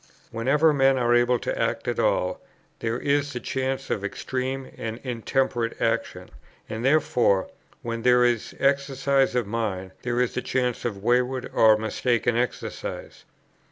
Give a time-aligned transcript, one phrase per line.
[0.31, 2.41] Whenever men are able to act at all,
[2.79, 6.29] there is the chance of extreme and intemperate action;
[6.67, 7.51] and therefore,
[7.83, 13.25] when there is exercise of mind, there is the chance of wayward or mistaken exercise.